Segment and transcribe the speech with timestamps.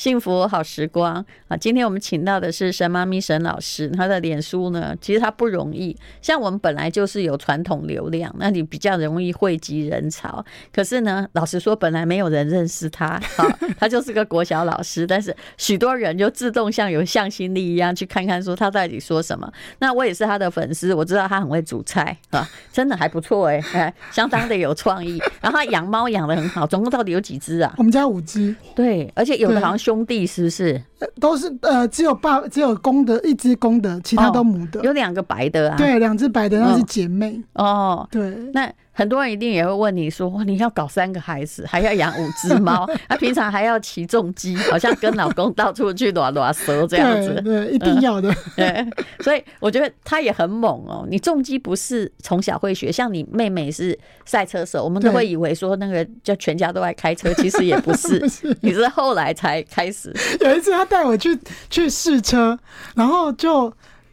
[0.00, 1.54] 幸福好时光啊！
[1.58, 5.94] 今天我们请到的是沈妈咪沈老师，她的脸书呢，其实她不容易。
[6.22, 10.42] 像我们本来就是有传统流量，那你比较容易汇集人潮。
[10.72, 13.46] 可是呢，老实说，本来没有人认识他，好，
[13.78, 19.52] 他就是个国小老师，但是许多人就自动像有向心力一样去看看说他到底说什么。
[19.80, 25.22] 那我也是他的粉丝，我知道他很会煮菜啊，真的还不错哎哎，相当的有创意。
[25.42, 27.74] 然后他养猫养得很好，总共到底有几只啊？
[27.76, 28.56] 我们家五只。
[28.74, 29.89] 对，而且有的好像。
[29.90, 30.84] 兄弟是不是？
[31.18, 34.80] 都是呃，只有爸只有公的，一只公的，其他都母的。
[34.80, 35.76] 哦、有两个白的啊？
[35.76, 37.40] 对，两只白的那是姐妹。
[37.54, 38.20] 哦，对，
[38.52, 38.72] 那。
[38.92, 48.30] 很多人一定也会问你说：“你要搞三个孩子，还要养五只猫，他 平常还要骑重机，好像跟老公到处去拉拉蛇这样子。”对，对，一定要的。
[48.54, 48.86] 对，
[49.20, 51.06] 所以我觉得他也很猛哦。
[51.08, 60.14] 你重机不是从小会学，像你妹妹是赛车手，我们都会以为说那个叫全家都爱开车，其实也不是， 不是，你是后来才开始。
[60.40, 61.38] 有一次他带我去
[61.70, 62.58] 去试车，
[62.94, 63.72] 然后就。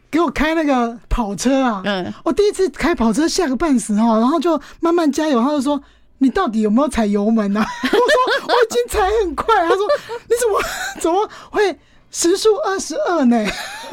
[0.09, 1.81] 给我开那个跑车啊！
[1.83, 5.41] 嗯，我第一次开跑车吓个半死哦，然后就慢慢加油。
[5.41, 5.79] 他就说
[6.19, 7.99] ：“你到底有没有踩油门啊？” 我说
[8.47, 9.79] ：“我已经踩很快。”他说
[10.29, 10.61] ：“你怎么
[11.01, 11.77] 怎么会
[12.09, 13.45] 时速二十二呢？”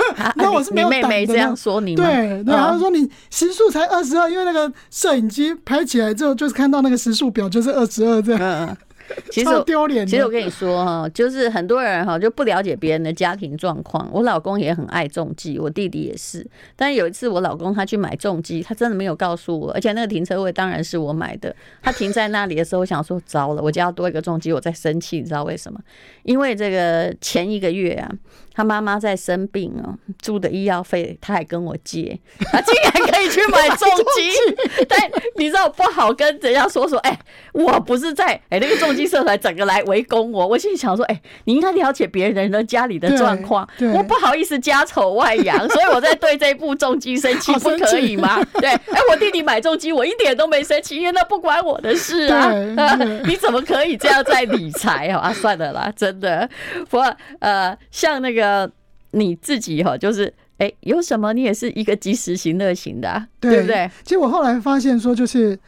[0.37, 1.09] 那我是没有胆的。
[1.09, 2.05] 你妹妹这样说你吗？
[2.05, 8.77] 对对，他说：“你时速才二十二，因为那个摄影机拍起来之后，就是看到那个时速表就是二十二这样。”
[9.31, 10.07] 其实丢脸。
[10.07, 14.09] 其实我跟你说哈，就是很多人哈就不了解别人的家庭状况。
[14.13, 16.47] 我老公也很爱重机，我弟弟也是。
[16.77, 21.55] 但有一次我老公他去买重机，他真的没有告诉我，而且那个停车位当然是我买的。
[21.83, 25.81] 他停在那里的时候，我想说糟了，我家要多一个重机，我在生气，你知道为什么？
[26.23, 28.11] 因为这个前一个月啊。
[28.57, 34.31] 他妈妈在生病啊，住的医药费他还跟我借，他竟然可以去买重机
[34.89, 37.19] 但你知道不好跟人家说说，哎、欸，
[37.53, 48.41] 我不是在哎、欸、那个重机社团整个来围攻我，我心里想说，哎、欸，你应该了解别人的家里的状况，我不好意思家丑外扬，所以我在对这部重机生气，不可以吗？
[48.61, 52.53] 对，哎、欸，我弟弟买重机，我一点都没生气，因为那不关我的事啊，
[53.27, 55.33] 你怎么可以这样在理财啊？
[55.35, 56.49] 算了啦，真的，
[56.89, 58.45] 不过呃，像那个。
[58.45, 58.71] 呃，
[59.13, 60.27] 你自己哈，就是
[60.59, 63.91] 哎、欸，有什么你也是一个及时行乐型的、啊，对，对不对？
[64.03, 65.59] 其实我后来发现说，就是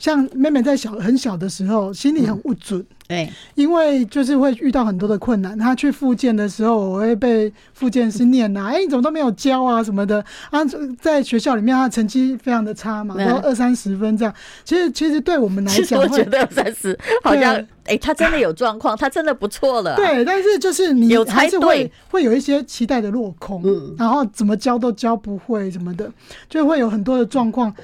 [0.00, 2.80] 像妹妹在小很小的时候，心里很不准。
[2.80, 5.58] 嗯对，因为就是会遇到很多的困难。
[5.58, 10.60] 她去复健的时候，我会被复健师念呐，哎，你怎么都没有教啊什么的啊？
[11.00, 14.32] 在学校里面，她成绩非常的差嘛，然后二三十分这样。
[14.64, 17.56] 其实，其实对我们来讲，我觉得二三十好像，
[17.86, 19.96] 哎，他真的有状况，他真的不错了。
[19.96, 23.60] 对，但是就是你还是会会有一些期待的落空，
[23.98, 26.08] 然后怎么教都教不会什么的，
[26.48, 27.74] 就会有很多的状况，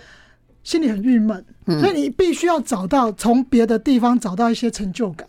[0.66, 1.44] 心里很郁闷。
[1.80, 5.26] 所以你必须要找到从别的地方找到一些成就感。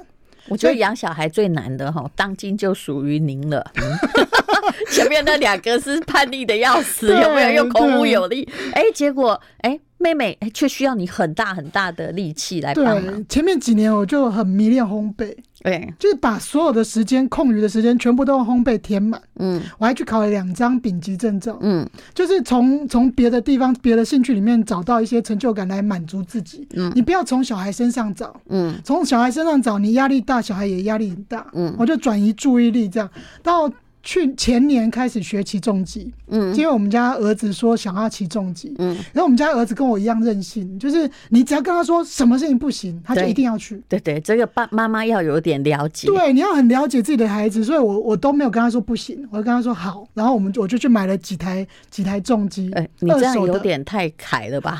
[0.50, 3.72] 我觉得养小孩最难的哈，当今就属于您了。
[4.90, 8.47] 前面那两个是叛逆的要死，有没有又孔武有力？
[8.73, 9.79] 哎，结果哎。
[10.00, 19.19] 妹妹却需要你很大很大的力气来帮前面几年我就很迷恋烘焙，对，就是把所有的时间空余的时间全部都用烘焙填满。
[19.40, 21.57] 嗯，我还去考了两张丙级证照。
[21.62, 26.68] 嗯，就是从从别的地方、别的兴趣里面找到一些成就感来满足自己。
[26.75, 28.39] 嗯，你不要从小孩身上找。
[28.50, 31.47] 嗯，从小孩身上找，你压力大，小孩也压力很大。
[31.53, 33.09] 嗯，我就转移注意力，这样
[33.41, 33.68] 到。
[34.07, 43.84] 去前年开始学骑重机，嗯，因为我们家儿子说想要骑重机，嗯，然后我们家儿子跟我一样任性，就是你只要跟他说什么事情不行，他就一定要去。
[43.90, 54.80] 对对，这个爸妈妈要有点了解，对，你要很了解自己的孩子，所以我我都没有跟他说不行，我就跟他说好，然后我们我就去买了几台几台重机，哎，你这样有点太凯了吧？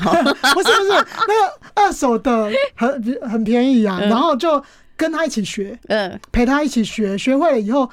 [0.54, 4.64] 不是不是，那个二手的很很便宜啊，然后就
[4.96, 7.90] 跟他一起学，嗯，陪他一起学，学会了以后。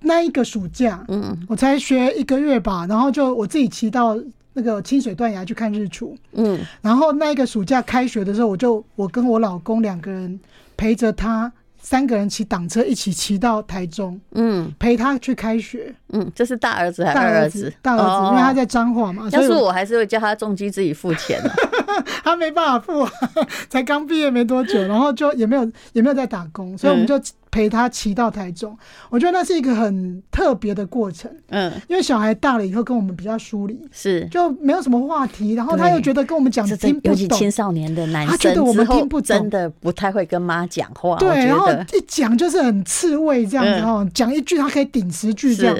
[0.00, 4.16] 那一个暑假，嗯，我才学一个月吧，然后就我自己骑到
[4.52, 10.38] 那个清水断崖去看日出，嗯，然后那一个暑假开学的时候，我就我跟我老公两个人
[10.76, 11.50] 陪着他
[11.80, 17.72] 三个人骑挡车一起骑到台中，嗯，陪他去开学，嗯，这是大儿子还是二儿子？
[17.82, 19.28] 大儿子，因为他在彰化嘛。
[19.32, 21.50] 要是我还是会叫他重机自己付钱的，
[22.22, 23.08] 他没办法付，
[23.68, 27.18] 才刚毕业没多久，然后就也没有也没有在打工，所以我们就。
[27.56, 28.76] 陪他骑到台中，
[29.08, 31.30] 我觉得那是一个很特别的过程。
[31.48, 34.28] 嗯，因为小孩大了以后跟我们比较疏离，是。
[34.30, 41.16] 就没有什么话题，然后他又觉得跟我们讲的听不懂，尤其青少年的男生，他觉得我们听不懂，真的不太会跟妈讲话。
[41.16, 45.74] 对，然后一讲就是很刺猬这样子哦，讲一句他可以顶十句这样。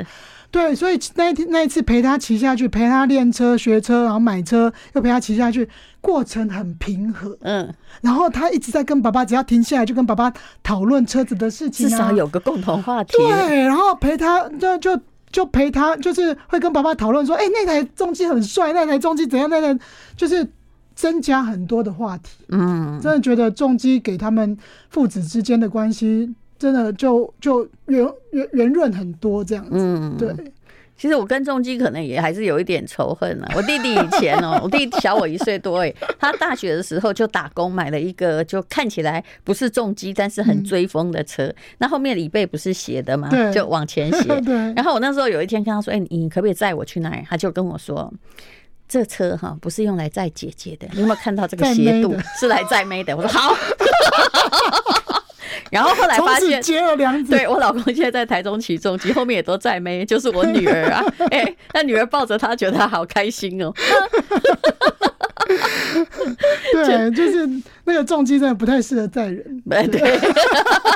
[0.56, 5.68] 对，所以那一天那一次陪他骑下去，陪他练车学车，然后买车，又陪他骑下去，
[6.00, 7.36] 过程很平和。
[7.42, 7.70] 嗯，
[8.00, 10.32] 然后他一直在跟爸爸，只要停下来就跟爸爸
[10.62, 13.18] 讨论车子的事情，啊，至少有个共同话题。
[13.18, 14.98] 对，然后陪他就就
[15.30, 19.50] 就陪他，就是会跟爸爸讨论说，哎，那台重机很帅，那台重机怎样？
[19.50, 19.78] 那台
[20.16, 20.50] 就是
[20.94, 22.30] 增加很多的话题。
[22.48, 24.56] 嗯，真的觉得重机给他们
[24.88, 26.34] 父子之间的关系。
[26.58, 30.34] 真的就就圆圆圆润很多这样子，嗯，对。
[30.98, 33.52] 其实我跟重机可能也还是有一点仇恨啊。
[33.54, 41.52] 我弟弟以前哦，我弟弟小我一岁多诶， 他大学的时候就打工买了一个，就看起来不是重机，但是很追风的车。
[41.76, 43.28] 那后面椅背不是斜的吗？
[43.28, 44.22] 对，就往前斜。
[44.40, 44.54] 对。
[44.72, 48.10] 然后我那时候有一天跟他说：“哎，你可不可以载我去那里？”他就跟我说
[48.88, 53.54] ：“这车哈不是用来载姐姐的，你有没有看到这个斜度是来载妹的？”我说：“好。”
[55.70, 56.62] 然后后来发现，
[57.24, 61.04] 对我老公现在在台中起重机，后面也都在妹，就是我女儿啊。
[61.30, 63.72] 哎、欸，那女儿抱着他，觉得他好开心哦。
[66.72, 67.48] 对，就是
[67.86, 69.42] 那个重机真的不太适合载人。
[69.90, 70.20] 对，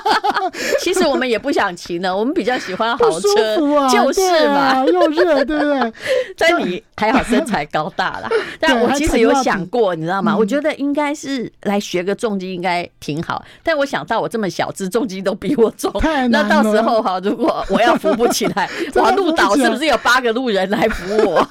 [0.80, 5.92] 其实我们也不想骑呢，我们比较喜欢豪车，啊、就是嘛，又热，对不对？
[6.36, 8.28] 但你还好身材高大啦。
[8.58, 10.36] 但我其实有想过，你知道吗？
[10.36, 13.44] 我觉得应该是来学个重机应该挺好。
[13.62, 15.92] 但我想到我这么小只，重机都比我重，
[16.30, 21.46] 那到时候哈，如果我要扶不起来，我路倒是不是有八个路人来扶我？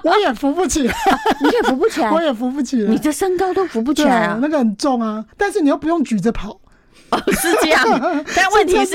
[0.04, 0.94] 我也扶不起来，
[1.42, 2.90] 你也扶不起来，我也扶不起来。
[2.90, 4.38] 你这身高都扶不起来啊！
[4.40, 6.60] 那个很重啊，但是你又不用举着跑。
[7.10, 7.84] 哦，是这样，
[8.36, 8.94] 但问题是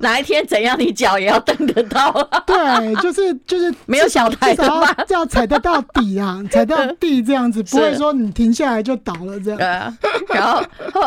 [0.00, 2.40] 哪一天怎样，你脚也要蹬得到啊。
[2.44, 9.96] 对，就是就是 没有小台的嘛，这样踩得到底啊，踩到地这样子，不会说你停下来就倒了这样。
[10.28, 10.60] 然后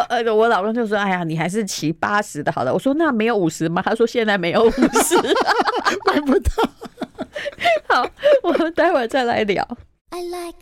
[0.08, 5.18] 呃，我老公就说：“哎呀，你还是骑八十的好了。”我说：“那没有五十吗？”他说：“现在没有五十，
[6.08, 6.52] 买不到。”
[7.88, 8.06] 好，
[8.44, 9.66] 我们待会儿再来聊。
[10.10, 10.56] I like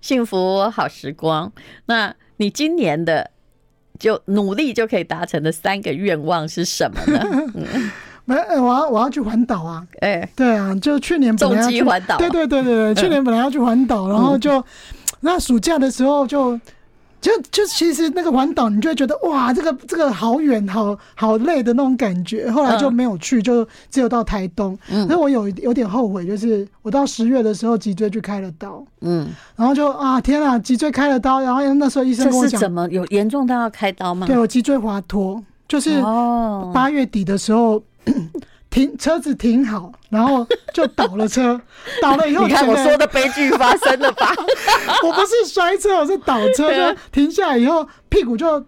[0.00, 1.52] 幸福好时光，
[1.86, 3.30] 那你今年的
[3.98, 7.24] 就努力就可以达成的三个愿望是什么呢？
[8.24, 9.86] 没，我要我要去环岛啊！
[10.00, 14.64] 哎、欸，对啊，就去年本来要去环岛，对对对对对，去年本来要去环岛，然后就
[15.20, 16.58] 那暑假的时候就。
[17.22, 22.50] 就就其实那个环岛，你就会觉得哇，这个这个好远，好好累的那种感觉。
[22.50, 24.76] 后来就没有去，就只有到台东。
[24.90, 28.84] 嗯，那我有有点后悔，就是我到十月的时候脊椎去开了刀。
[29.02, 34.26] 嗯，然后就啊天啊，脊椎开了刀，然后那时候医生跟我讲，这是怎么有严重到要开刀吗？
[34.26, 36.02] 对，我脊椎滑脱，就是
[36.74, 37.80] 八月底的时候。
[38.72, 41.60] 停车子停好，然后就倒了车，
[42.00, 44.34] 倒了以后，你看我说的悲剧发生了吧？
[45.04, 48.58] 我不是摔车，我是倒车，就停下来以后屁股就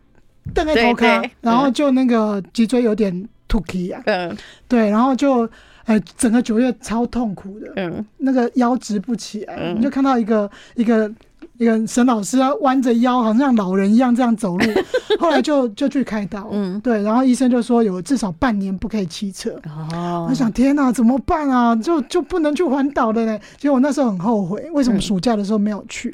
[0.55, 1.07] 蹬在头壳，
[1.41, 4.37] 然后就那个脊椎有点突起啊，嗯，
[4.69, 5.49] 对，然后就
[5.85, 11.11] 哎，整个九月超痛苦的，嗯，那个腰直不起来，你就看到一个一个。
[11.57, 14.65] 一个沈老师啊，弯着腰，好像老人一样这样走路。
[15.21, 19.51] 后来就就去开刀，嗯，对，然后医生就说有至少半年不可以骑车。
[19.93, 21.77] 哦，我想天哪，怎么办啊？
[21.77, 23.39] 就就不能去环岛的呢？
[23.57, 26.13] 结果我那时候很后悔，为什么暑假的时候没有去？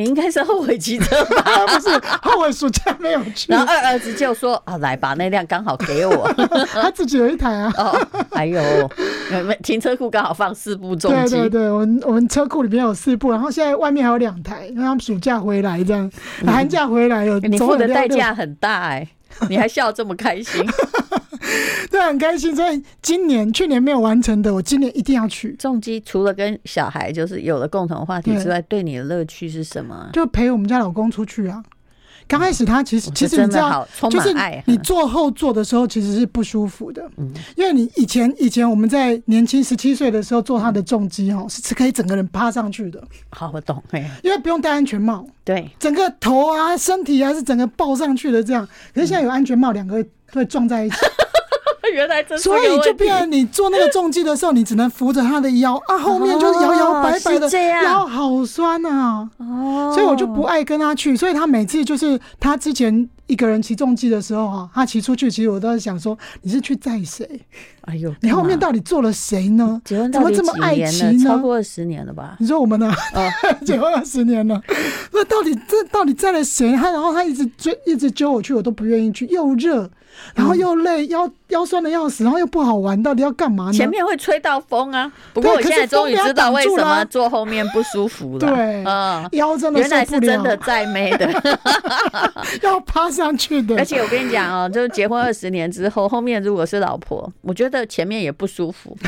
[0.00, 1.66] 你应该是后悔骑车吧？
[1.68, 1.90] 不是
[2.22, 3.52] 后悔暑假没有去。
[3.52, 6.26] 然后二儿子就说：“啊，来吧，那辆刚好给我。
[6.72, 7.70] ”他自己有一台啊。
[7.76, 7.94] 哦，
[8.32, 8.60] 还有，
[9.62, 11.36] 停车库刚好放四部重机。
[11.36, 16.10] 对对对，我们我们车库里面有四部，然后现在外面还有两台，因为他们暑假回来这样，
[16.46, 17.38] 寒假回来有。
[17.40, 19.06] 你付的代价很大哎，
[19.50, 20.64] 你还笑这么开心。
[21.90, 22.54] 对，很开心。
[22.54, 25.54] 所以今年、去年没有完成的，我今年一定要去。
[25.58, 30.10] 重机除了跟小孩就是有了共同话题之外，对，对你的乐趣是什么？
[30.12, 31.62] 就陪我们家老公出去啊。
[32.28, 34.32] 刚开始他其实、嗯、其实你知道，就是
[34.64, 43.02] 你坐后座的时候其实是不舒服的，嗯，因为你以前以前我们在年轻十七岁的时候坐他的重机哦，是是可以整个人趴上去的。
[43.30, 43.82] 好，我懂，
[44.22, 48.64] 因为不用戴安全帽，对，整个头啊、身体啊是整个抱上去的这样。
[48.94, 50.96] 可是现在有安全帽，两个会撞在一起。
[51.92, 57.48] 原来这所以就变成你做那个重机的时候，你只能扶着他的腰啊，后面就是摇摇摆摆的，
[57.84, 59.28] 腰好酸啊。
[59.38, 61.16] 哦，所以我就不爱跟他去。
[61.16, 67.28] 所以他每次就是他之前一个人骑重机的时候哈，他骑出去，其实我都在想说，你是去载谁？
[67.82, 69.80] 哎呦，你后面到底坐了谁呢？
[69.84, 71.24] 结婚怎么这么爱骑呢？
[71.24, 72.36] 超过二十年了吧？
[72.38, 72.92] 你说我们呢？
[73.14, 73.28] 哦，
[73.66, 74.60] 结婚二十年了，
[75.12, 76.72] 那到底这到底载了谁？
[76.76, 79.90] 他然后他一直追，一直揪我去，我都不愿意去，又热。
[80.34, 83.72] 然后又累，腰腰酸的要死，然后又不好玩，到底要干嘛呢？
[83.72, 88.48] 前面会吹到风啊，不过我现在终于知道为什么坐后面不舒服了。
[88.48, 91.28] 对，嗯，腰真的原来是真的在妹的，
[92.62, 93.76] 要趴上去的。
[93.76, 98.96] 而且我跟你讲哦，就是结婚二十年之后，后面如果是老婆，我觉得前面也不舒服。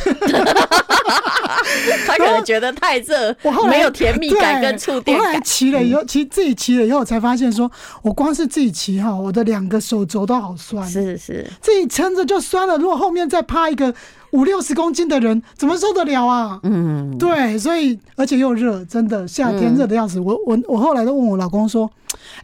[2.07, 5.27] 他可能觉得太热，我后来没有甜蜜感跟触电感。
[5.27, 7.71] 后来骑了以后，骑自己骑了以后，才发现说，
[8.03, 10.87] 我光是自己骑哈，我的两个手肘都好酸。
[10.93, 13.95] 是是，自己撑着就酸了，如果后面再趴一个
[14.31, 16.61] 五六十公斤的人，怎么受得了啊？
[16.63, 20.21] 嗯，对，所以而且又热，真的夏天热的要死。
[20.21, 21.91] 我我我后来都问我老公说，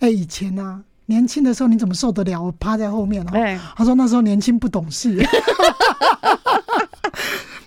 [0.01, 2.43] 哎，以前呢，年轻的时候你怎么受得了？
[2.43, 3.61] 我趴在后面哦。
[3.77, 5.17] 他说那时候年轻不懂事。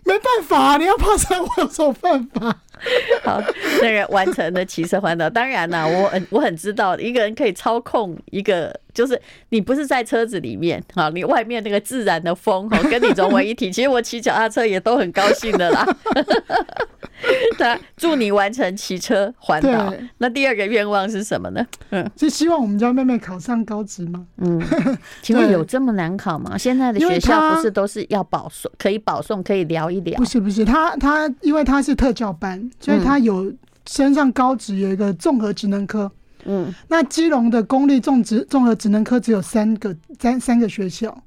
[0.04, 2.54] 没办法，你要爬山，我有什么办法？
[3.24, 3.42] 好，
[3.82, 5.30] 那个完成了骑车环岛。
[5.30, 9.20] 当然啦，我很我很知道，一个人可以操控一个，就是
[9.50, 13.72] 你不是在车子里面啊，你外面那个自然的风哦， 跟你融为一体。
[13.72, 15.86] 其实我骑脚踏车也都很高兴的啦。
[17.58, 19.94] 他祝你完成骑车环岛。
[20.18, 21.64] 那第二个愿望是什么呢？
[21.92, 24.26] 嗯，是希望我们家妹妹考上高职吗？
[24.38, 24.60] 嗯，
[25.22, 26.58] 请问有这么难考吗？
[26.58, 30.18] 现在的学校不是都是要保送，可以保送，可以聊一聊？
[30.18, 33.54] 不是不是，他他因为他是特教班，所以他有
[33.86, 36.04] 升上高职，有一个综合职能科。
[36.04, 36.12] 嗯，
[36.88, 41.24] 那基隆的公立种植综合职能科只有三个三三个学校，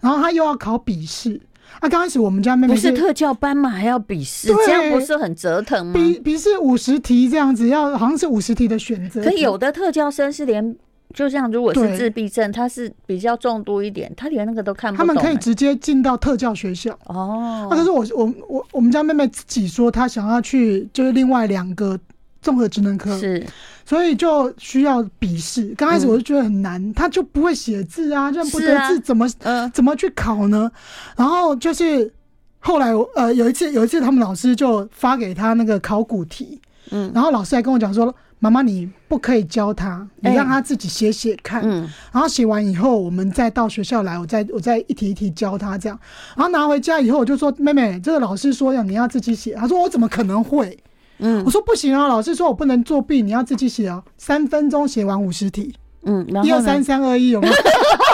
[0.00, 1.40] 然后他又要考笔试。
[1.78, 5.92] 啊，刚开始我们家妹妹是，不是特教班嘛，还要笔试，这样不是很折腾吗？
[5.92, 9.22] 笔笔试五十题这样子，要好像是五十题的选择。
[9.22, 10.76] 可有的特教生是连，
[11.14, 15.06] 就像如果是自闭症，他是比较重度一点，他连那个都看不懂。
[15.06, 17.68] 他们可以直接进到特教学校哦。
[17.70, 21.96] 那可是我我我我们家妹妹自己说，她想要去就是另外两个
[22.40, 23.46] 综合职能科是。
[23.84, 25.74] 所以就需要笔试。
[25.76, 30.70] 刚开始我就觉得很难，嗯、他就不会写字啊，认不得字，怎么、啊、怎么去考呢？
[31.16, 32.12] 然后就是
[32.60, 36.60] 后来呃有一次有一次他们老师就发给他那个考古题，
[36.92, 45.98] 嗯，然后老师还跟我讲说，妈妈你不可以教他，你让他自己写写看，嗯，然后写完以后我们再到学校来，我再我再一题一题教他这样。
[46.36, 50.78] 然后拿回家以后我就说，妹妹，这个老师说要你要自己写，他说我怎么可能会？
[51.20, 55.74] 嗯，我说不行啊，老师说我不能作弊，你要自己写哦，三分钟写完五十题。
[56.02, 57.52] 嗯，一二三三二一，有没有？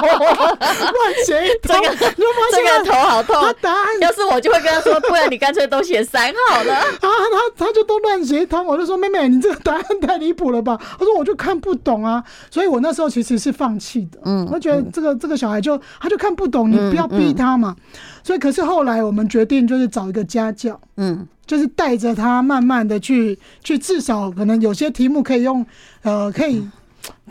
[0.00, 2.16] 乱写一通，这个
[2.50, 3.36] 这个头好痛。
[3.40, 6.74] 他答案要是我就会跟他说，不然你干脆都写三好了。
[6.74, 10.76] 啊，他他就都乱写一通，我就说妹妹，你这个答案太离谱了吧？
[10.98, 12.20] 他说我就看不懂啊，
[12.50, 14.18] 所以我那时候其实是放弃的。
[14.24, 17.76] 嗯，我觉得这个这个小孩就他就看不懂，你不要逼他嘛。
[18.24, 25.64] 所以可是后来我们决定就是找一个家教，嗯，就是带着他慢慢的去去，至少可能有些题目可以用，
[26.02, 26.66] 呃，可以。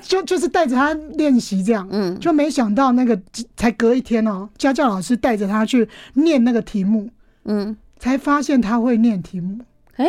[0.01, 3.19] 就就是带着他练习这样，嗯，就没想到那个
[3.57, 7.09] 才隔一天哦，家教老师带着他去念那个题目，
[7.43, 9.59] 嗯，才发现他会念题目，
[9.97, 10.05] 哎，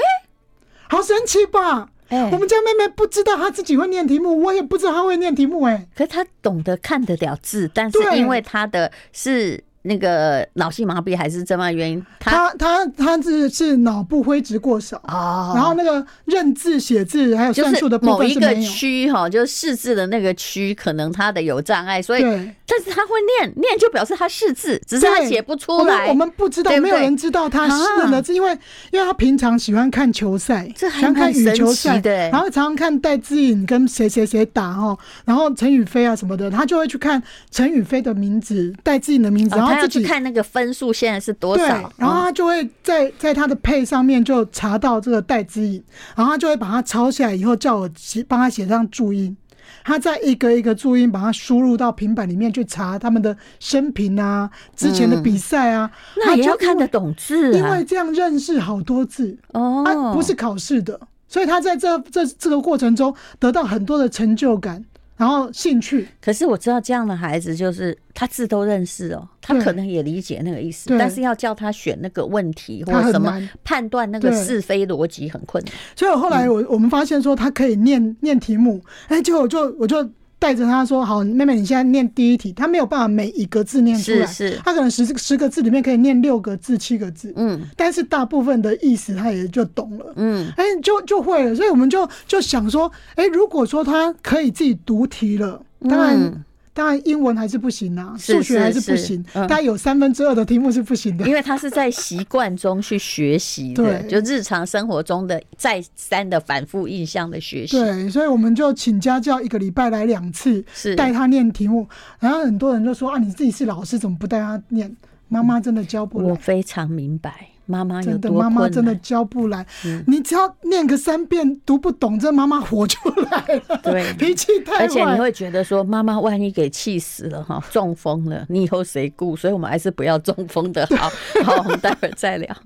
[0.88, 1.88] 好神奇吧？
[2.08, 9.64] 哎，我们家妹妹不知道她自己会念题目，我也不知道她会念题目，哎，可是她懂得看得了字，但是因为她的是。
[9.86, 12.06] 那个脑性麻痹还是什么原因？
[12.20, 17.96] 他他他是是脑部灰质过少哦，然后那个认字写字还有算数的。
[18.06, 26.06] 某一个区哈，就是识字的那个区，可能他的有障碍，所以但是他会念念，就表示他识字，只是他写不出来。
[26.06, 27.66] 我们不知道，没有人知道他
[27.98, 28.50] 认的字，因为
[28.92, 32.00] 因为他平常喜欢看球赛，喜欢看羽球赛，
[32.30, 39.75] 然后常常看戴志颖跟谁谁谁打哦，然后陈宇飞啊什么的，他就会去看陈宇飞的名字、戴志颖的名字，然后。
[39.80, 45.83] 要去看那个分数现在是多少，然后他就会在在他的配上面就查到这个戴之颖，
[46.14, 49.37] 然后他就会把它抄下来，以后叫我写帮他写上注音，
[49.85, 64.85] 他再一个一个注音把它输入到平板里面去查他们的生平啊，之前的比赛啊，嗯、那也要看得懂字，因为这样认识好多字哦，他不是考试的，所以他在这这这个过程中得到很多的成就感。
[65.16, 75.73] 然后兴趣，可是我知道这样的孩子就是他字都认识哦，他可能也理解那个意思，但是要叫他选那个问题或者什么判断那个是非逻辑很困难。
[75.94, 80.06] 所以后来我我们发现说他可以念念题目，哎，结果我就我就
[80.38, 91.54] 带着他说：“好，妹妹，你现在念第一题。”他没有办法每一个字念出来，是是，他可能十十个字里面可以念六个字、七个字，嗯，但是大部分的意思他也就懂了，嗯，哎，就就会了。
[91.54, 96.16] 所以我们就就想说，哎，如果说他可以自己读题了，当然。
[96.16, 96.44] 嗯
[96.76, 99.25] 当然，英文还是不行啊，数学还是不行。
[99.33, 107.78] 大概有三分之二的题目是不行的，因为他是在习惯中去学习的，就日常生活中的再三的反复印象的学习。
[107.78, 110.62] 对，所以我们就请家教一个礼拜来两次，
[110.95, 111.88] 带他念题目。
[112.21, 114.95] 然后很多人就说啊，你自己是老师，怎么不带他念？
[115.28, 116.28] 妈妈真的教不了。
[116.28, 117.49] 我非常明白。
[117.66, 119.66] 妈妈真的，妈妈真的教不来。
[119.85, 122.99] 嗯、你只要念个三遍，读不懂，这妈妈火就
[123.30, 123.80] 来了。
[123.82, 124.85] 对， 脾气太坏。
[124.85, 129.37] 而且你会觉得说，妈妈万一给气死了哈， 中风了，你以后谁顾？
[129.37, 131.11] 所以我们还是不要中风的好。
[131.44, 132.56] 好，我们待会儿再聊。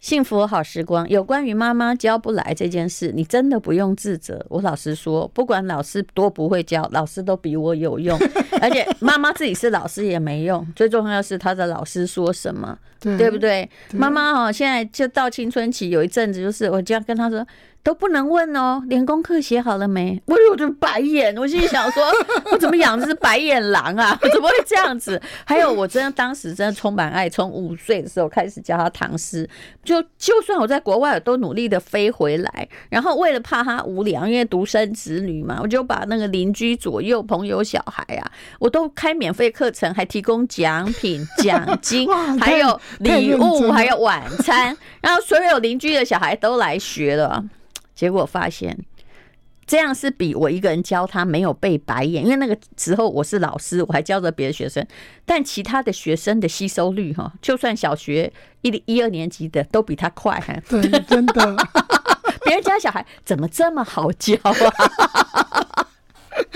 [0.00, 4.44] 幸福好时光，有关于妈妈教不来这件事，你真的不用自责。
[4.48, 8.18] 我老实说，不管老师多不会教，老师都比我有用。
[8.62, 13.68] 而且妈妈自己是老师也没用，最重要是她的老师说什么，对，对不对？
[13.92, 17.46] 妈妈哦，现在就到青春期，有一阵子就是我这样跟她说。
[17.82, 20.20] 都不能问哦，连功课写好了没？
[20.26, 22.04] 我有点白眼，我心里想说，
[22.52, 24.18] 我怎么养的是白眼狼啊？
[24.20, 25.20] 我怎么会这样子？
[25.44, 29.48] 还有，我真的当时真的充满爱，从五岁的时候开始教他唐诗，
[29.82, 32.68] 就就算我在国外，我都努力的飞回来。
[32.90, 42.06] 然后为了怕他无聊，因为独生子女嘛，我就把那个邻居左右朋友小孩啊，我都开免费课程，还提供奖品、奖金，
[42.38, 47.42] 还有礼物，还有晚餐，然后所有邻居的小孩都来学了。
[48.00, 48.74] 结果发现，
[49.66, 54.82] 这样是比我一个人教他没有被白眼，因为那个时候我是老师，我还教着别的学生，
[55.26, 60.42] 但其他的学生的吸收率哈，就算小学一一二年级的都比他快。
[60.66, 61.56] 对，真的，
[62.46, 65.86] 别人家小孩怎么这么好教啊？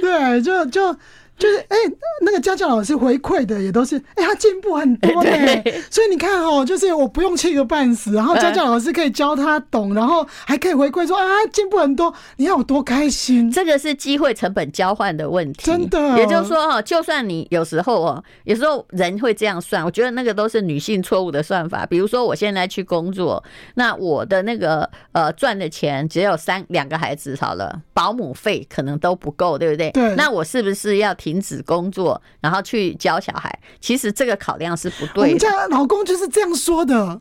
[0.00, 0.96] 对，就就。
[1.42, 13.50] 就是哎、欸，那个家教老师回馈的也都是哎、欸，他进步很多哎，所以你看哦，就是我不用气个半死，然后家教老师可以教他懂，然后还可以回馈说啊，进步很多，你看我多开心。
[13.50, 16.16] 这个是机会成本交换的问题，真的。
[16.16, 21.84] 也就是说哦，就算你有时候哦，有时候人会这样算，我觉得那个都是女性错误的算法。
[21.84, 23.42] 比如说我现在去工作，
[23.74, 29.90] 那我的那个呃赚的钱只有三两个孩子好了，保姆费可能都不够，对不对？
[29.90, 30.14] 对。
[30.14, 31.31] 那我是不是要提？
[31.32, 35.20] 停止工作，然后去教小孩，其实这个考量是不对的。
[35.22, 37.18] 我们家老公就是这样说的，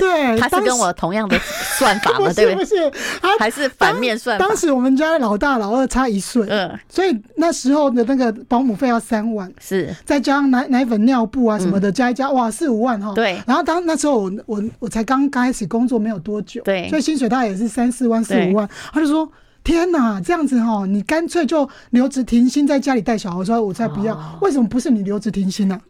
[0.00, 1.38] 对，他是跟我同样的
[1.78, 2.92] 算法嘛， 对不对？
[3.38, 4.44] 还是反面算法。
[4.44, 13.12] 当时我们家老大老二差一岁，嗯，所以那时候的那个保姆费要三万，是再加上奶奶粉、尿布啊什么的，加一加，哇，四五万哈。
[13.14, 13.40] 对。
[13.46, 19.30] 然后当那时候我我我才刚开始工作没有多久，对，所以薪水大概也是三四万、四五万，他就说。
[19.64, 23.36] 天哪，这样子哈，你干脆就留职停薪，在家里带小孩。
[23.38, 25.80] 我说我才不要，为什么不是你留职停薪呢？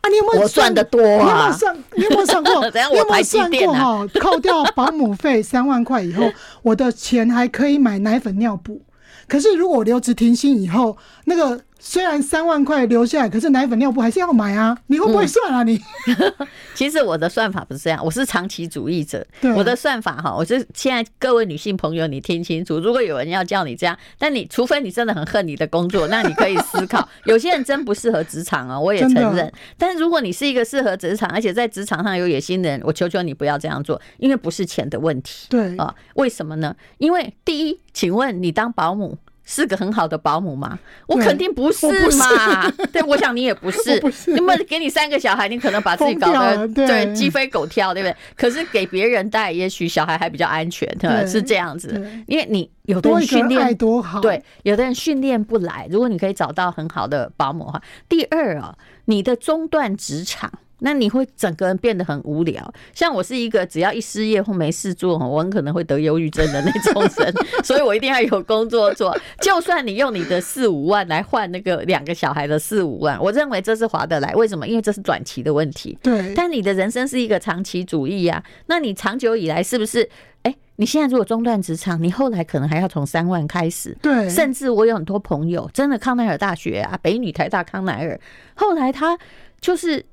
[0.00, 1.18] 啊，你有没有算的多啊？
[1.18, 1.76] 你有没有算？
[1.96, 2.54] 你有没有算过？
[2.70, 4.06] 你有没有算过哈？
[4.20, 6.30] 扣掉保姆费 三万块以后，
[6.62, 8.80] 我的钱还可以买奶粉尿布。
[9.26, 11.60] 可是如果我留职停薪以后，那个。
[11.86, 14.76] 虽然三万块留下来，可是奶粉尿布还是要买啊！
[14.86, 15.62] 你会不会算啊？
[15.62, 19.24] 你、嗯、 其实我的算法不是这样，我是长期主义者。
[19.38, 22.80] 对我的算法哈，我是现在各位女性朋友，你听清楚。
[22.80, 27.06] 如果有人要叫你这样，但你除非你真的很恨你的工作，那你可以思考。
[27.26, 29.52] 有些人真不适合职场啊，我也承认。
[29.76, 35.48] 但如果你是一个适合职场，而且在职场上有野心的人，我求求你不要这样做，因为不是钱的问题。
[35.50, 36.74] 对啊，为什么呢？
[36.96, 39.18] 因为第一，请问你当保姆。
[39.44, 40.78] 是个很好的保姆吗？
[41.06, 42.70] 我肯定不是嘛。
[42.92, 44.02] 对，我想你也不是。
[44.28, 48.16] 那么给你三个小孩，你可能把自己搞得对鸡飞狗跳，对不对？
[48.36, 51.88] 可是给别人带，也许小孩还比较安全，对是这样子。
[52.26, 55.86] 因为你有的人训练多好，对，有的人训练不来。
[55.90, 60.50] 如果你可以找到很好的保姆的话，第二啊，你的中断职场。
[60.80, 67.34] 那你会整个人变得很无聊，像我是一个只要一失业或没事做，我很可能会得忧郁症的那种人，
[67.64, 69.16] 所以我一定要有工作做。
[69.40, 74.34] 就算你用你的四五万来换那个两个小孩的四五万，我认为这是划得来。
[74.34, 74.66] 为什么？
[74.66, 75.96] 因为这是短期的问题。
[76.02, 76.34] 对。
[76.34, 80.08] 但你的人生是一个长期主义呀，那你长久以来是不是？
[80.42, 83.96] 哎，你现在如果中断职场，你后来可能还要从三万开始。
[84.02, 84.28] 对。
[84.28, 88.20] 甚至我有很多朋友，真的康奈尔大学啊，北女、台大、康奈尔，
[88.54, 89.16] 后来他
[89.60, 90.04] 就是。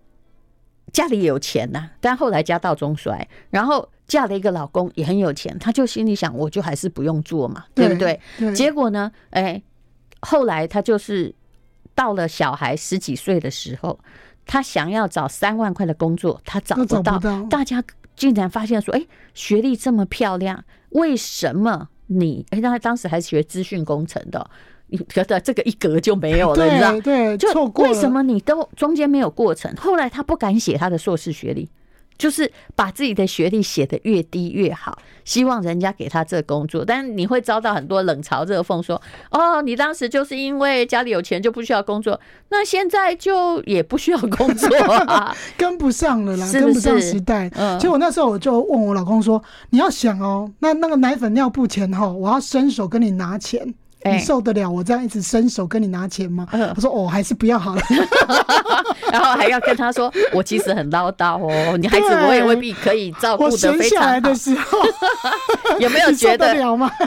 [0.91, 8.19] 家里有钱呐，但后来家道中衰，然后嫁了一个老公也很有钱，她就心里想，我就还是不用做嘛，对不对？
[8.37, 8.53] 对。
[8.53, 9.61] 结果呢，哎，
[10.21, 11.33] 后来他就是
[11.95, 13.99] 到了小孩十几岁的时候，
[14.45, 17.83] 她想要找三万块的工作，她找不到，大家。
[18.13, 22.45] 竟然发现说，哎，学历这么漂亮，为什么你？
[22.51, 24.47] 哎，他当时还学资讯工程的，
[24.91, 27.01] 你觉得这个一格就没有了，对你知道？
[27.01, 29.75] 对，就为什么你都中间没有过程？
[29.75, 31.67] 后来他不敢写他的硕士学历。
[32.17, 39.01] 就是把自己的学历写得越低越好，希望人家给他这个工作，但是你会遭到很多冷嘲热讽，说
[39.31, 44.67] ：“哦，你当时就是因为家里有钱就不需要工作，那现在就也不需要工作
[45.07, 56.47] 啊， 跟不上了啦，是是跟不上时代。”嗯，结果那时候我就问我老公说：“你要想哦，那那个奶粉尿布钱哈，我要伸手跟你拿钱。”你受得了我这样一直伸手跟你拿钱吗？
[56.51, 57.81] 欸、我说哦，还是不要好了。
[59.11, 64.19] 然后还要跟他说， 我其实很唠叨哦，你孩子我也未必可以照顾得非常好。
[64.21, 64.79] 的时候
[65.79, 66.55] 有没有觉得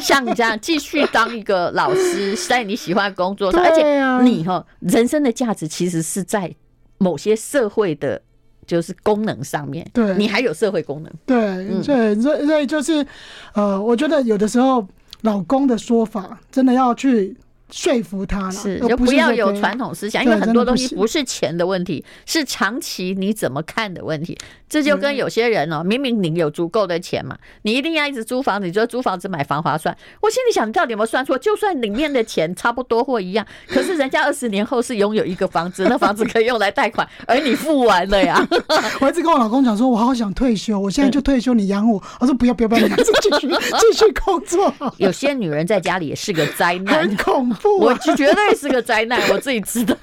[0.01, 6.55] 像你这样继续当一个老师，在你喜欢的工作上，而且你哈人生的价值其实是在
[6.99, 8.21] 某些社会的，
[8.67, 9.89] 就是功能上面。
[9.93, 11.11] 对，你还有社会功能。
[11.25, 13.07] 对，对，所以所以就是
[13.55, 14.87] 呃，我觉得有的时候。
[15.25, 17.37] 老公的说法真的要去
[17.71, 24.39] 说服他了，是就不要有传统思想，因为很多东西不是钱的问题，是长期你怎么看的问题。
[24.75, 29.97] 这就跟有些人哦，明明你有足够的钱嘛，你一定要一直租房子，你觉得租房子买房划算？
[30.21, 31.39] 我心里想，你到底有没有算错？
[31.39, 38.45] 就算里面的钱差不多或一样， 可是人家二十年后是拥有一个房子，那房子可以用来贷款，而你付完了呀。
[39.01, 42.03] 我一直跟我老公讲说，我好想退休，我现在就退休，你养我。
[42.19, 43.47] 他说不要不要不要，你还是继续
[43.79, 44.75] 继续工作。
[44.97, 47.79] 有些女人在家里也是个灾难，很恐怖。
[47.79, 49.95] 我绝对是个灾难，我自己知道。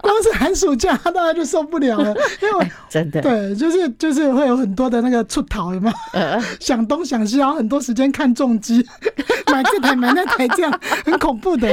[0.00, 2.12] 光是寒暑假，大家就受不了了，
[2.42, 4.48] 因为真的对，就是就是会。
[4.48, 5.94] 有很多的那个出逃，有没有？
[6.18, 8.82] 呃、 想东想西，然后很多时间看重机，
[9.52, 11.68] 买这台买那台，这样 很恐怖的。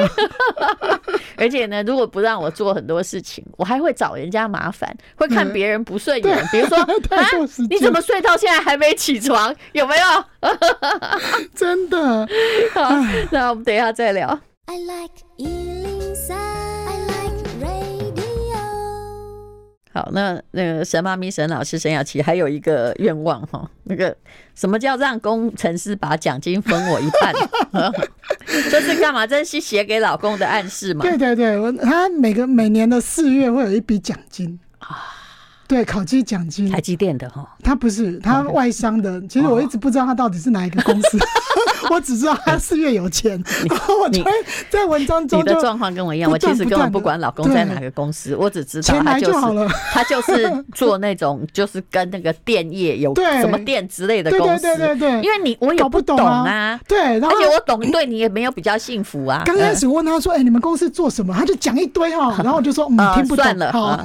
[1.38, 6.38] 而且呢，如果不让我做很多事情，我还会找人家麻烦，会看别人不顺眼。
[6.38, 6.90] 嗯、比如说，啊，
[7.70, 9.56] 你怎么睡到现在还没起床？
[9.72, 10.04] 有没有？
[11.56, 12.28] 真的。
[12.74, 12.90] 好，
[13.32, 14.38] 那我们等一下再聊。
[14.66, 15.75] I like
[19.96, 24.14] 好，那那个神妈咪沈老师沈雅琪还有一个愿望哈，那个
[24.54, 27.34] 什么叫让工程师把奖金分我一半？
[28.70, 29.26] 这是干嘛？
[29.26, 31.02] 这是写给老公的暗示吗？
[31.02, 35.15] 对对对，我他每个每年的四月会有一笔奖金啊。
[35.68, 39.22] 对，烤鸡奖金，台积电的哈，他不是，他外商的。
[39.28, 41.18] 其实我一直不知道他到底是哪一个公司，
[41.90, 43.42] 我只知道他四月有钱。
[44.02, 44.24] 我在
[44.70, 54.62] 在文章中，你的状况跟我一样，我其实根本不管老公在哪个公司，我只知道他就是他就是做那种 就是跟那个电业有什么电之类的公司。
[54.62, 59.42] 对对对，因为你我也不懂啊，对，而且我懂，对你也没有比较幸福啊。
[59.46, 64.00] 刚开始问他说：“哎，你们公司做什么？”他就讲一堆哈，然后我就说：“嗯，听不懂了。”好，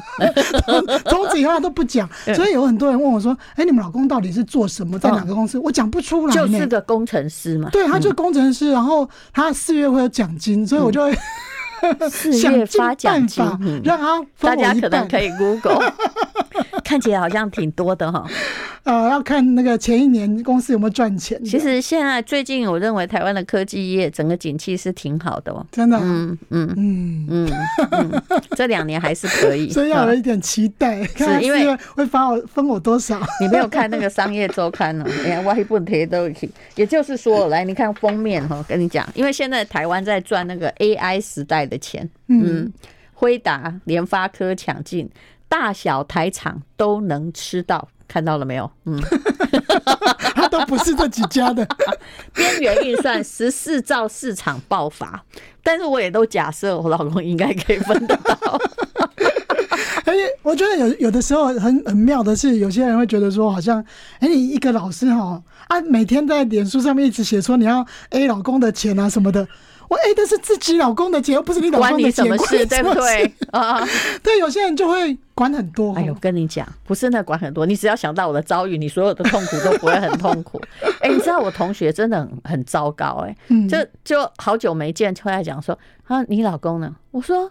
[1.05, 1.50] 从此以后。
[1.53, 7.69] 话都不讲，所以有很多人问我说：“哎，你们老公到底是做什么，在哪个公司？”我讲不出来，就是个工程师嘛。
[7.71, 11.17] 对，他就是工程师，然后他四月会有奖金，所以我就会
[12.11, 13.45] 四月发奖金，
[13.85, 15.93] 让他大家可能可以 Google，
[16.91, 18.27] 看起来好像挺多的哈。
[18.83, 21.41] 呃，要看那个前一年公司有没有赚钱。
[21.45, 25.97] 其实现在最近，我认为台湾的科技业整个景气是挺好的哦，真的。
[26.03, 26.75] 嗯嗯
[27.29, 27.53] 嗯
[27.93, 28.23] 嗯，
[28.57, 31.05] 这两年还是可以， 所以要有一点期待。
[31.05, 33.21] 是因为会发我分我多少？
[33.41, 35.07] 你没有看那个商业周刊呢？
[35.25, 36.51] 哎呀，我一不贴都去。
[36.75, 42.09] 也就是说，来你看封面哈，跟你讲，因为现在台湾在赚那个 AI 时代的钱。
[42.27, 42.73] 嗯，
[43.13, 45.09] 辉达、联发科抢进，
[45.51, 47.87] 大小台厂都能吃到。
[48.09, 48.69] 看到了没有？
[48.87, 49.01] 嗯，
[50.35, 51.65] 他都不是这几家的。
[52.35, 55.23] 边缘运算十四兆市场爆发，
[55.63, 58.59] 但是我也都假设我老公应该可以分得到。
[60.11, 63.85] 而且我觉得有有的时候很很妙的是，有些人会觉得说，好像
[64.19, 69.47] 哎，你一个老师哈啊，每天在脸书上面一直写说你要 A 老公的钱啊什么的。
[69.89, 72.65] 我 A 的是自己老公的钱，又不是你老公的钱，关你什么事？
[72.67, 73.35] 对不对？
[73.51, 73.85] 啊，
[74.23, 75.93] 对，有些人就会管很多。
[75.95, 80.61] 哎呦，跟你讲，不是那管很多，你只要想到我的遭遇，你所有的痛苦都不会很痛苦。
[81.03, 86.95] 哎、欸，你知道我同学真的很很糟糕、欸，哎，就就好久没见，出来讲说啊，你老公呢？
[87.11, 87.51] 我说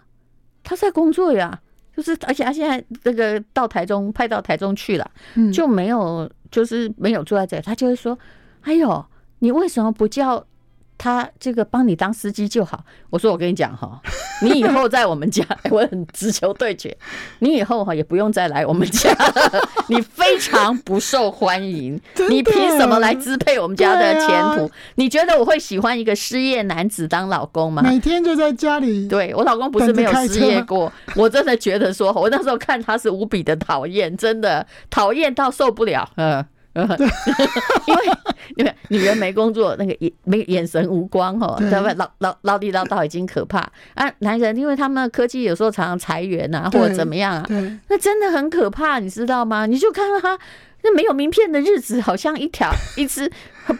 [0.64, 1.60] 他在工作呀，
[1.96, 5.10] 就是而且他现在这个到台中派到台中去了，
[5.52, 8.18] 就没有就是没有住在这里，他就会说，
[8.62, 9.04] 哎呦，
[9.40, 10.44] 你为什么不叫？
[11.02, 12.84] 他这个帮你当司机就好。
[13.08, 13.98] 我说我跟你讲哈，
[14.44, 16.94] 你以后在我们家， 我很直球对决，
[17.38, 24.70] 你以后哈也不用再来我们家了， 你非常不受欢迎，你凭什么来支配我们家的前途？
[24.96, 27.80] 你觉得我会喜欢一个失业男子当老公吗？
[27.82, 29.08] 每天就在家里。
[29.08, 36.06] 对，我老公不是没有失业过，我真的觉得说，我那时候看他是无比的讨厌，真的讨厌到受不了。
[36.16, 36.44] 嗯。
[37.86, 38.02] 因为
[38.56, 41.94] 因为女人没工作，那个眼没眼神无光哦，对不对？
[41.94, 43.58] 唠唠唠地唠叨已经可怕
[43.94, 44.10] 啊！
[44.20, 47.46] 男人因为他们的科技有时候常常裁员啊，或者怎么样啊，
[47.88, 49.66] 那真的很可怕，你知道吗？
[49.66, 50.38] 你就看到他
[50.82, 53.30] 那没有名片的日子，好像一条一只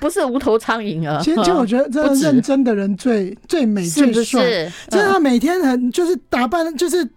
[0.00, 1.20] 不是无头苍蝇啊！
[1.22, 4.42] 其实，就我觉得 这认真的人最最美最帅，
[4.88, 7.08] 真的每天很就是打扮就是。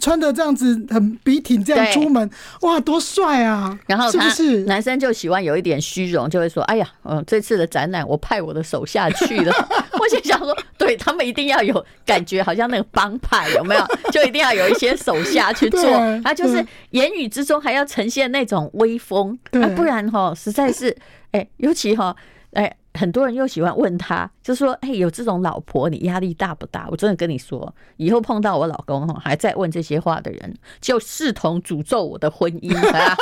[0.00, 2.28] 穿的这样子很笔挺，这样出门，
[2.62, 3.78] 哇，多帅啊！
[3.86, 9.52] 然后是不是男生就喜欢有一点虚荣，就会说：“哎呀，嗯，这次的展览我派我的手下去了。
[10.00, 13.86] ”我就想说，对他们一定要有感觉，好像那个帮派有没有？
[14.10, 15.82] 就一定要有一些手下去做，
[16.24, 20.96] 他就是言语之中还要呈现那种威风，啊，不然哈，实在是，
[21.32, 22.14] 哎，尤其哈，
[22.52, 22.74] 哎。
[22.94, 33.16] 很多人又喜欢问他，就说：“哎，有这种老婆，你压力大不大？”我真的跟你说，以后碰到我老公哈，还在问这些话的人，就视同诅咒我的婚姻 啊！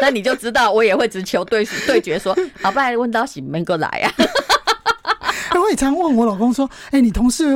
[0.00, 4.12] 那你就知道，我也会直球对对决，说：“好，不然问到喜没过来啊！
[5.60, 7.48] ”我也常问我老公说：“哎，你同事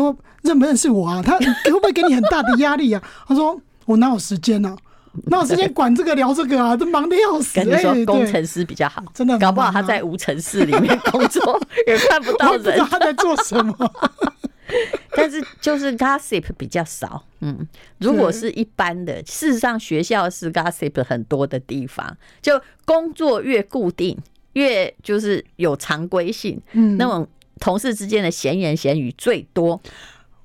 [0.42, 1.22] 认不认识我啊？
[1.22, 4.76] 他会不会给你很大的压力啊？”他说：“我哪有时间呢？”
[5.26, 7.54] 那我时间管这个聊这个啊，都忙得要死。
[7.60, 13.74] 跟你说，工程师比较好，真的，搞不好他在无尘室里面工作，也看不到人，他在做什么。
[15.16, 17.66] 但是就是 gossip 比较少，嗯，
[17.98, 24.18] 如果是一般的，事实上学校是 gossip 很多的地方，就工作越固定，
[24.54, 27.26] 越就是有常规性，嗯，那种
[27.60, 29.80] 同事之间的闲言闲语最多。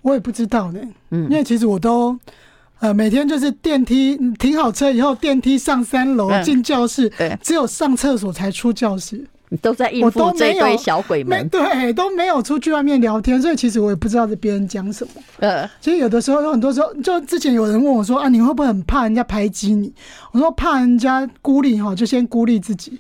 [0.04, 0.80] 我也不知道呢，
[1.10, 2.18] 嗯，因为其实我都。
[2.82, 9.26] 呃，每天就是电梯停好车以后，电梯上三楼进教室，对，只有上厕所才出教室。
[9.62, 15.12] 都在应付这堆小鬼们，对，都没有出去外面聊天，所以其实我也不知道这别人讲什么。
[15.40, 19.92] 呃，其实有的时候，有很多时候，就之前有人问我说啊，你会不会很怕人家排挤你？
[20.32, 22.98] 我说怕人家孤立哈，就先孤立自己。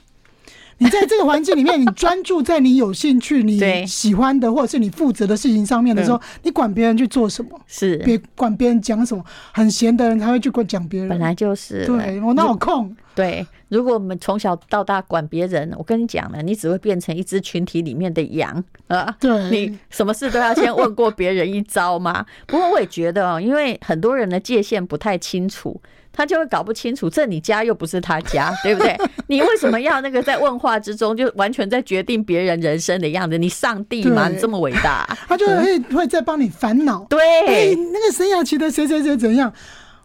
[0.82, 7.52] 你在这个环境里面，你专注在你有兴趣、你喜欢的，或者是你负责的事情上面的时候，你管别人去做什么？
[7.68, 9.24] 是别管别人讲什么？
[9.54, 11.08] 很闲的人才会去管讲别人。
[11.08, 12.96] 本来就是，对我哪有空？
[13.14, 19.16] 对，如果我们从小到大管别人，我跟你讲了，你只会变成一只群体里面的羊啊。
[19.20, 22.26] 对，你什么事都要先问过别人一招吗？
[22.48, 25.80] 不过我也觉得哦，因为很多人的界限不太清楚。
[26.14, 28.98] 他就会搞不清楚，这你家又不是他家， 对不对？
[29.28, 33.38] 你为什么要那个在问话之中就完全在决定别人人生的样子？
[33.38, 34.28] 你上帝吗？
[34.28, 35.08] 你这么伟大？
[35.28, 37.06] 他就会会在帮你烦恼。
[37.10, 39.52] 对，哎，那个沈雅琪的谁谁谁怎样？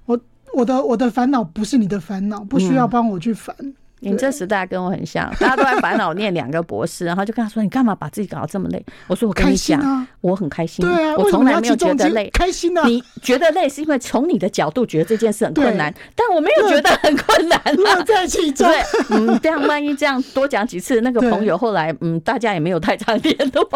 [0.05, 0.19] 我
[0.55, 3.55] 我的我的烦恼不是你的烦恼，不需要帮我去烦。
[4.01, 10.85] 你这时代跟我很像，大家都在烦恼念两个博士，然后就跟他说：“你干嘛把自己搞得这么累？”我说：“我跟你讲，我很开心。
[10.85, 12.87] 对啊，我从来没有觉得累，开心啊！
[12.87, 17.59] 你觉得累是因为从你的角度觉得这件事很困难，但我没有觉得很困难。
[17.75, 18.69] 乐在其中。
[18.69, 23.67] 对，嗯，这样万一这样多讲几次，那个朋友后来嗯，大家也没有太长联络，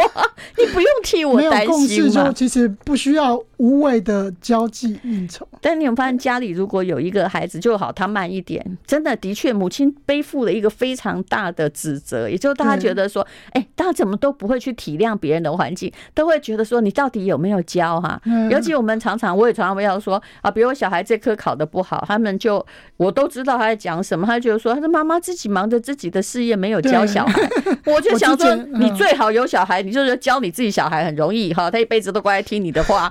[0.59, 2.31] 你不用替我担心嘛。
[2.33, 5.49] 其实不需要无谓的交际应酬。
[5.63, 9.91] 但你有发现家里如果有一个孩子就好，他慢一点，真的的确母亲。
[10.11, 18.20] 背负了一个非常大的指责，也就是大家觉得说，哎，大家怎么都不会去体谅别人的环境，都会觉得说你到底有没有教哈？
[18.51, 27.40] 尤其我们常常，我也常常会要说啊，比如我小孩这科考得不好，他们就我都知道他在讲什么，他就说他说妈妈自己忙着自己的事业，没有教小孩。
[27.87, 33.09] 我就想说，你最好有小孩，你就是教你自己小孩很容易哈，他一辈子都乖听你的话。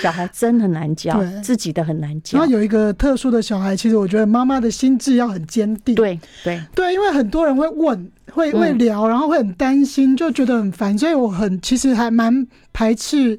[0.00, 2.38] 小孩真的难教，自己的很难教。
[2.38, 5.94] 然后有一个特殊的小孩，其实我觉得妈妈的心智要很坚定。
[5.94, 6.18] 对。
[6.44, 13.38] 对对，因为很多人会问，会会聊，然后会很担心，就觉得很烦，所以我很其实还蛮排斥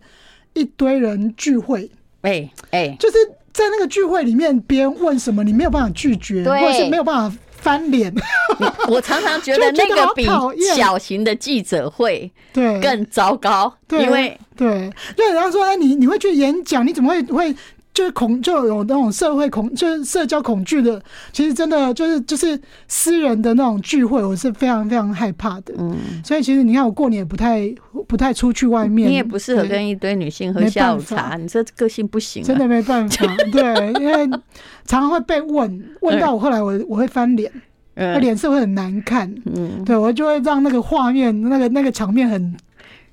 [0.53, 1.89] 一堆人聚会。
[2.21, 3.17] 哎哎，就是
[3.51, 8.13] 在那个聚会里面，别人问什么，你没有办法拒绝，或者是没有办法翻脸。
[8.87, 10.25] 我常常觉得那个比
[10.75, 17.55] 小型的记者会对更糟糕，因为对，因为人家说哎，你你会去演讲，你怎么会会？
[17.93, 20.99] 就是恐就有那种社会恐，就是社交恐惧的。
[21.33, 25.73] 其实真的就是就是私人的那种聚会，我是非常非常害怕的。
[25.77, 27.69] 嗯，所以其实你看，我过年也不太
[28.07, 29.09] 不太出去外面。
[29.09, 32.41] 你也不适合跟一堆女性喝下午茶，你这个性不行。
[32.41, 34.25] 真的没办法， 对，因为
[34.85, 37.51] 常常会被问，问到我后来我我会翻脸，
[37.95, 39.29] 那脸色会很难看。
[39.53, 42.55] 嗯，对我就会让那个画面，那个那个场面很。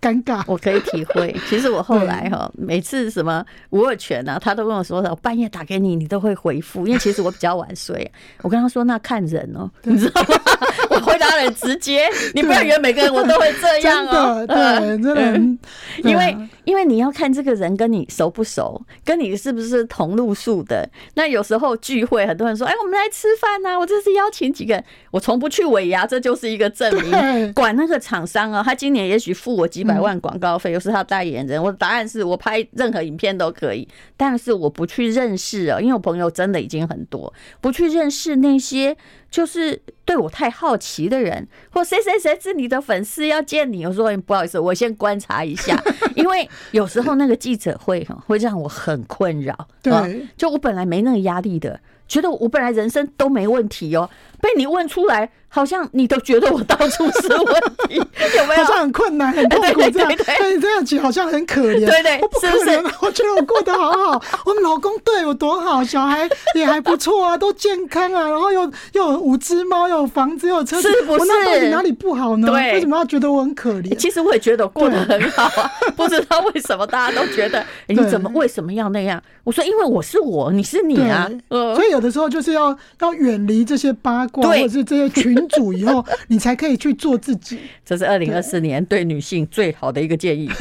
[0.00, 0.42] 尴尬。
[0.46, 1.34] 我可以体会。
[1.48, 6.86] 其实我后来哈，每次什么吴尔全啊，他都跟我说半夜打给你，你都会回复。
[6.86, 8.10] 因为其实我比较晚睡，
[8.42, 10.28] 我跟他说那看人哦，你知道吗？
[10.90, 14.44] 我回答很直接，你不要以为每个人我都会这样哦。
[14.48, 14.56] 对，
[15.02, 20.88] 真的，因为因为你要看这个人跟你熟不熟，跟你是不是同路数的。
[21.14, 27.52] 那有时候聚会，很多人说，哎，我们来吃饭呐，我这是邀请几个人，我从不去尾牙，这就是一个证明。
[27.52, 31.60] 管那个厂商啊，他今年也许付我几百万广告费，又是他代言人。
[31.60, 38.96] 我的答案是我拍任何影片都可以，但是我不去认识啊，因为我朋友真的已经很多，不去认识那些
[39.30, 45.76] 就是对我太好奇的人，或谁谁谁是你的粉丝要见你，我说不好意思，我先观察一下，
[46.14, 49.68] 因为有时候那个记者会哈会让我很困扰。
[49.82, 54.08] 对，就我本来没那个压力的，觉得我本来人生都没问题哦。
[54.40, 57.96] 被你问出来，好像你都觉得我到处是问题，
[58.36, 58.64] 有没有？
[58.64, 60.08] 好像很困难、很痛苦 这样。
[60.16, 61.86] 对，这样子好像很可怜。
[61.86, 71.20] 对对，我不可怜， 我觉得我过得好好，我们老公对我多好，小孩也还不错啊，都健康啊，然后又又有五只猫，又有房子，又有车子，是不是？
[71.20, 72.46] 我那到底哪里不好呢？
[72.46, 73.96] 对，为什么要觉得我很可怜？
[73.96, 79.20] 其实我也觉得我过得很好啊，不知道为什么大家都觉得你怎么为什么要那样？
[79.42, 81.28] 我说因为我是我，你是你啊。
[81.48, 84.27] 所以有的时候就是要要远离这些八。
[84.28, 87.60] 对，或者是这些群主以后， 你才可以去做自己。
[87.84, 90.50] 这是二零二四年对女性最好的一个建议。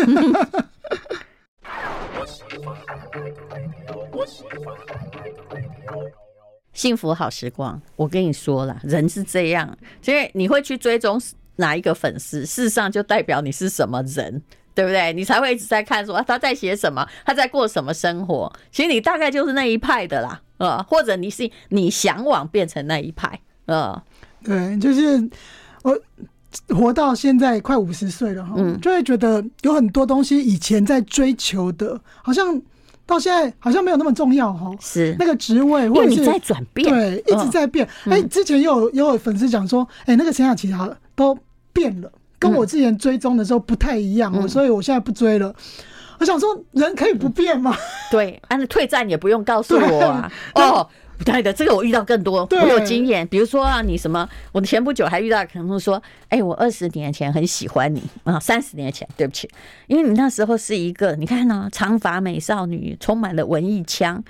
[6.74, 11.20] 幸福好时光，我跟你说了，人是这样，所以你会去追踪
[11.56, 14.44] 哪一个粉丝，事实上就代表你是什么人，
[14.76, 15.12] 对不对？
[15.14, 18.54] 你才会一直在看说他在写什么，他在过什么生活。
[18.72, 23.40] 其实你大概就是那一派的啦，呃，或者你是你向往变成那一派。
[23.68, 24.02] 呃，
[24.44, 25.30] 对，就是
[25.84, 25.98] 我
[26.76, 32.60] 活到现在快五十岁了哈，嗯，就会觉得有很多东西以前在追求的，好像
[33.06, 34.72] 到现在好像没有那么重要哈。
[34.80, 37.86] 是那个职位，或者是在转变，对，一直在变。
[38.06, 41.38] 哎、嗯，之前又有又有粉丝讲说，哎，那个陈雅琪好了，都
[41.74, 45.54] 变了，跟我之前追踪的时候不太一样，嗯，所以我现在不追了。
[46.20, 47.76] 我想说，人可以不变吗？
[48.10, 50.32] 对，按、啊、退战也不用告诉我啊。
[50.56, 50.88] 哦。
[51.18, 53.28] 不对的，这个我遇到更多，我有经验。
[53.28, 54.28] 比如说啊，你什么？
[54.52, 59.50] 我前不久还遇到，可能说，哎，我二十年前很喜欢你啊，三十年前，对不起，
[59.88, 64.24] 因为你那时候是一个，你看呢，长发美少女，充满了文艺腔。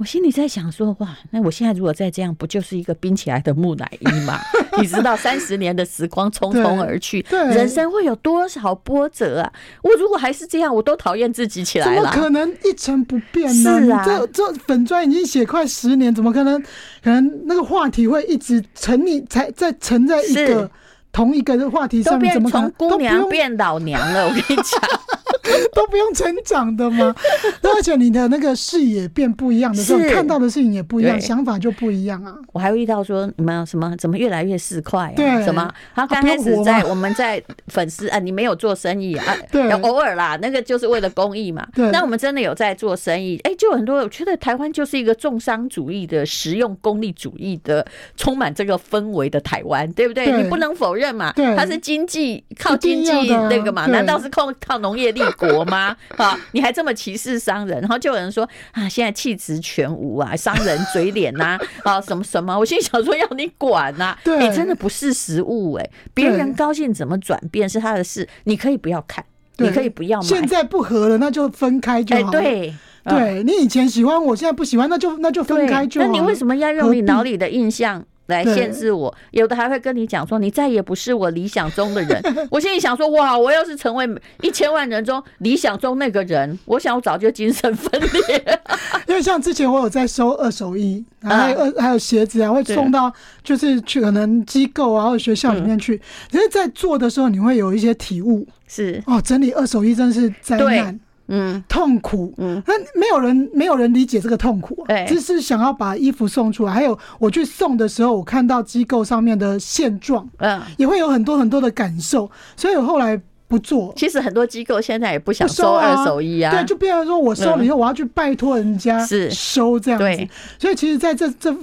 [0.00, 4.40] 我心里在想说，哇，那我现在如果再这样，不就是一个冰起来的木乃伊吗？
[4.80, 9.52] 你知道，三十年的时光匆匆而去，人生会有多少波折啊？
[9.82, 11.96] 我如果还是这样，我都讨厌自己起来了。
[11.96, 13.78] 怎么可能一成不变呢？
[13.84, 16.58] 是啊，这这粉砖已经写快十年，怎么可能？
[17.04, 20.70] 可能那个话题会一直沉溺，才在沉在一个
[21.12, 24.24] 同一个话题上面，怎么从姑娘变老娘了？
[24.26, 24.80] 我跟你讲。
[25.74, 27.14] 都不用成长的吗？
[27.62, 32.34] 而且你的那个视野变不一样的时候，看到的事情也不一样，想法就不一样啊。
[32.52, 35.12] 我还会遇到说你们什么怎么越来越市侩啊？
[35.16, 35.72] 对，什么？
[35.94, 39.36] 他刚开始在我们在粉丝啊，你没有做生意啊？
[39.50, 41.66] 对，偶尔啦，那个就是为了公益嘛。
[41.74, 43.38] 对，那我们真的有在做生意。
[43.44, 50.30] 哎，就很多，我觉得台湾就是一个重商主义的实用功利主义的，充满这个氛围的台湾，对不对？
[50.42, 51.32] 你不能否认嘛。
[51.32, 53.10] 对，它是经济靠经济
[53.48, 53.86] 那个嘛？
[53.86, 55.96] 难道是靠靠农业立国吗？
[56.16, 69.24] 好，你还这么歧视商人，然后就有人说啊，现在气质全无啊，商人嘴脸呐， 啊什么什么，我心里想说要你管呐，对，你真的不识时务哎，别人高兴怎么转变是他的事，你可以不要看，
[69.56, 72.74] 你可以不要买，现在不合了那就分开就好，对，
[73.04, 78.04] 对你以前喜欢我现在不喜欢，那就那就分开就好，那你为什么要用你脑里的印象？
[78.26, 82.22] 来限制我，有的还会跟你讲说，你再也不是我理想中的人。
[82.50, 84.08] 我心里想说，哇，我要是成为
[84.42, 88.58] 一千万人中理想中那个人，我想我早就精神分裂。
[89.08, 96.00] 因为像之前我有在收二手衣，还有二还有鞋子啊，会送到就是去可能机构啊或者学校里面去。
[96.30, 101.00] 因为在做的时候，你会有一些体悟，是哦，整理二手衣真是灾难。
[101.30, 106.72] 嗯，痛苦，嗯，那没有人没有人理解这个痛苦，哎，只是想要把衣服送出来。
[106.72, 113.92] 还有我去送的时候，我看到机构上面的现状，嗯，也会有很多很多的感受，所以我后来不做。
[113.96, 119.30] 其实很多机构现在也不想收二手衣啊，对，就变成说我收了以后，我要去拜托人家是。
[119.30, 120.28] 收这样子。
[120.58, 121.54] 所以其实在这这。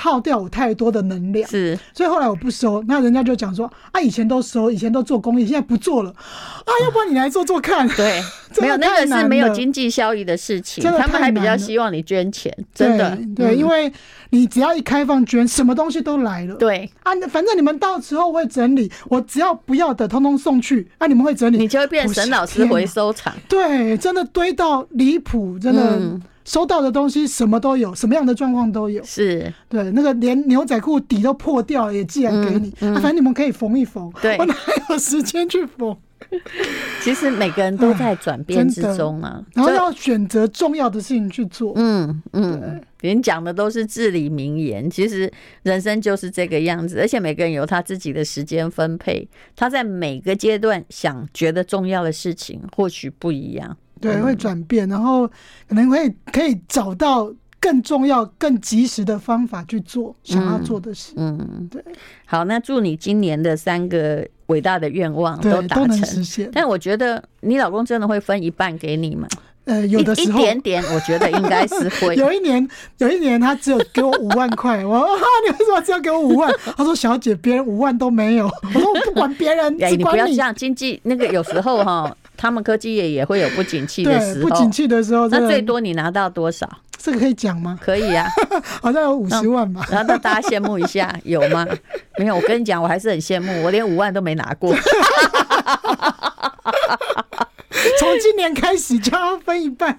[0.00, 1.48] 耗掉我太多的能量。
[1.48, 7.86] 是，所以后来我不收，那人家就讲说啊，以前都收，以前都做公益，现在不做了啊，要不然你来做做看。
[7.90, 8.22] 对，
[8.62, 13.14] 没有那个是没有经济效益的事情，他们还比较希望你捐钱，真的。
[13.36, 13.92] 对，对，因为
[14.30, 16.54] 你只要一开放捐，什么东西都来了。
[16.54, 23.34] 对啊，反正你们到时候会整理，我只要不要的，通通送去啊，你们会整理，你就会变沈老师回收场。
[23.48, 26.00] 对，真的堆到离谱，真的。
[26.50, 29.00] 嗯收到的东西什么都有，什么样的状况都有。
[29.04, 34.12] 是对，那个连牛仔裤底都破掉了也寄来给你，嗯嗯啊，反正你们可以缝一缝。
[34.20, 34.54] 对，我哪
[34.88, 35.96] 有时间去缝？
[37.02, 41.72] 其实每个人都在转变之中啊，然后要选择重要的事情去做。
[41.76, 53.76] 嗯嗯，别人讲的都是至理名言，其实人生就是这个样子，而且每个人有他自己的时间分配，他在每个阶段想觉得重要的事情或许不一样。
[54.00, 55.26] 对，会转变，然后
[55.68, 61.12] 可能会可以找到更重要、更及时的方法去做想要做的事。
[61.16, 61.84] 嗯，嗯对。
[62.24, 66.50] 好，那祝你今年的三个伟大的愿望都达成。
[66.52, 69.28] 但我觉得你老公真的会分一半给你吗？
[69.66, 72.16] 呃，有的时候一点点，我觉得应该是会。
[72.16, 76.50] 有一年，有一年他只有给我五万块， 我说哈，你为什么只要给我五万？
[76.76, 78.46] 他说小姐，别人五万都没有。
[78.46, 82.16] 我说我不管别人， 哎，你不要这样，经济那个有时候哈。
[82.40, 86.66] 他们科技业也会有不景气的时候，不景气的时候，那最多你拿到多少？
[86.96, 87.78] 这个可以讲吗？
[87.82, 88.26] 可以啊，
[88.80, 89.86] 好像有五十万吧。
[89.90, 91.66] 然后让大家羡慕一下， 有吗？
[92.16, 94.74] 没有，我跟你讲，我还是很羡慕，我连五万都没拿过。
[97.98, 99.98] 从今年开始就要分一半。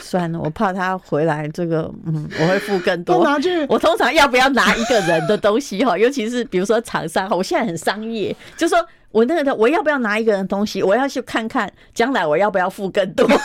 [0.00, 3.22] 算了，我怕他回来，这个嗯，我会付更多。
[3.24, 3.64] 拿去。
[3.68, 5.96] 我通常要不要拿一个人的东西哈？
[5.96, 8.78] 尤其是比如说厂商哈，我现在很商业，就说。
[9.12, 10.82] 我那个的，我要不要拿一个人东西？
[10.82, 13.28] 我要去看看将来我要不要付更多。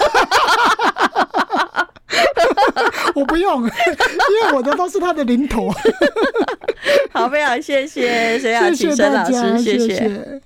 [3.13, 5.69] 我不用，因为我的都是他的零头。
[7.11, 9.89] 好，非常谢谢沈雅琪沈老师，谢谢。
[9.89, 10.41] 谢谢。